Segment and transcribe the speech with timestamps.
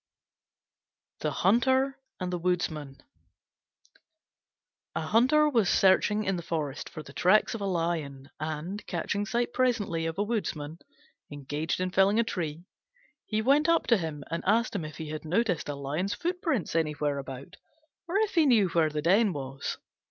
[1.19, 3.03] THE HUNTER AND THE WOODMAN
[4.95, 9.27] A Hunter was searching in the forest for the tracks of a lion, and, catching
[9.27, 10.79] sight presently of a Woodman
[11.31, 12.65] engaged in felling a tree,
[13.27, 16.75] he went up to him and asked him if he had noticed a lion's footprints
[16.75, 17.57] anywhere about,
[18.07, 19.77] or if he knew where his den was.